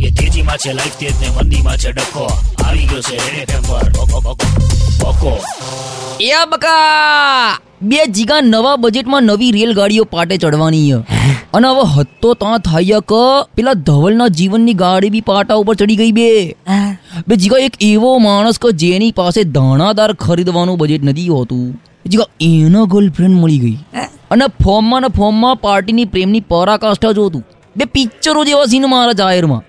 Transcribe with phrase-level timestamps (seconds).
[0.00, 2.24] એ તેજીમાં છે લાઈફ તેજ ને મંદીમાં છે ડખો.
[2.64, 3.90] આવી ગયો છે રેડ એફએમ પર.
[3.90, 4.34] બકો બકો
[5.02, 5.32] બકો
[6.20, 10.92] એ બકા બે જીગા નવા બજેટમાં નવી રેલગાડીઓ પાટે ચડવાની
[11.54, 13.20] અને હવે હત્તો ત્યાં થાય કે
[13.54, 16.56] પેલા ધવલના જીવનની ગાડી બી પાટા ઉપર ચડી ગઈ બે.
[17.28, 21.80] બે જીગા એક એવો માણસ કે જેની પાસે દાણાદાર ખરીદવાનું બજેટ નથી હોતું.
[22.06, 23.78] જીગા એનો ગર્લફ્રેન્ડ મળી ગઈ.
[24.30, 27.44] અને ફોર્મમાં ને ફોર્મમાં પાર્ટીની પ્રેમની પરાકાષ્ઠા જોતું.
[27.80, 29.62] બે પિક્ચરો જેવા સીન મારા જાહેરમાં.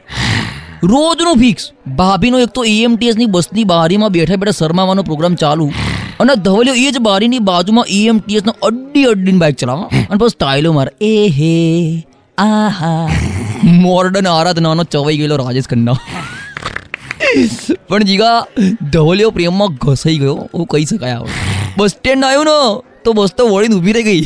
[0.83, 5.71] રોજનું ફિક્સ ભાભીનો એક તો એએમટીએસની બસની બારીમાં બેઠા બેઠા શરમાવાનો પ્રોગ્રામ ચાલુ.
[6.19, 9.83] અને ધવલ્યો એ જ બારીની બાજુમાં EMTS નો અડ્ડી અડ્ડીને બાઇક ચલાવવા.
[9.83, 11.53] અને પછી સ્ટાઇલો મારે, એ હે,
[12.37, 13.09] આહા.
[13.63, 15.93] મોર્ડન આરાધનાનો ચવાઈ ગયેલો રાજેશ ખન્ના.
[17.89, 18.45] પણ જીગા,
[18.91, 21.17] ધવલ્યો પ્રેમમાં ઘસાઈ ગયો, હું કહી શકાય
[21.77, 22.90] બસ સ્ટેન્ડ આવ્યું ને.
[23.05, 24.21] તો બસ તો વળીને ઊભી રહી ગઈ.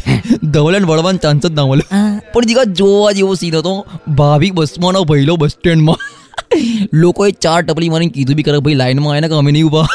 [0.55, 2.01] ધવલન વળવાનો ચાન્સ જ ના મળ્યો
[2.33, 3.73] પણ જીગા જોવા જેવો સીન હતો.
[4.19, 5.99] ભાભી બસમાં નો ભયલો બસ સ્ટેન્ડમાં
[7.03, 9.87] લોકોએ ચાર ટપલી મારીને કીધું બી કરે ભાઈ લાઈનમાં આવીને કે અમે નહીં ઊભા.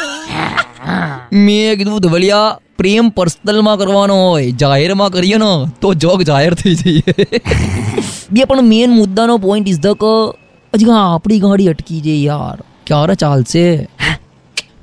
[1.47, 5.51] મેં કીધું ધવલિયા પ્રેમ પર્સનલમાં કરવાનો હોય જાહેરમાં કરીએ ને
[5.83, 7.15] તો જગ જાહેર થઈ જઈએ.
[8.33, 10.15] બે પણ મેન મુદ્દાનો પોઈન્ટ ઇઝ ધ કે
[10.73, 12.57] હજી આપણી ગાડી અટકી છે યાર.
[12.87, 13.67] ક્યારે ચાલશે?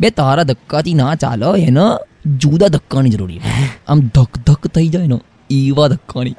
[0.01, 1.85] બે તારા ધક્કાથી ના ચાલે એને
[2.35, 3.65] જુદા ધક્કાની જરૂરી છે.
[3.87, 5.19] આમ ધક ધક થઈ જાય ને
[5.51, 6.35] એવા ધક્કાની.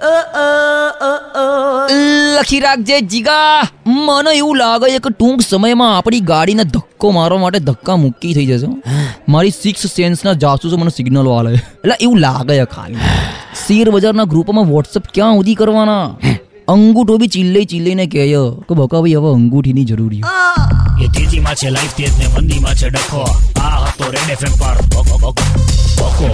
[2.41, 3.63] લખી રાખજે જીગા.
[3.87, 8.47] મને એવું લાગે છે કે ટૂંક સમયમાં આપણી ગાડીને ધક્કો મારવા માટે ધક્કા મૂકી થઈ
[8.47, 8.69] જશે.
[9.29, 12.97] મારી સિક્સ સેન્સના જાસૂસો મને સિગ્નલો આલે એટલે એવું લાગે છે ખાલી.
[13.67, 16.11] શેર બજારના ગ્રુપમાં વોટ્સઅપ ક્યાં સુધી કરવાના?
[16.69, 18.27] અંગૂઠો બી ચિલ્લે ચિલ્લીને કહે
[18.69, 20.23] કે બકા ભાઈ હવે અંગૂઠીની જરૂરી
[21.49, 23.23] તેજીમાં છે લાઈફ તેજ ને મંદીમાં છે ડખો.
[23.61, 24.77] આ હતો રેડ એફએમ પર.
[24.83, 25.33] બકો બકો
[25.97, 26.29] બકો